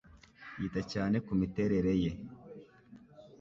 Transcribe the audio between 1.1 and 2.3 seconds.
kumiterere ye.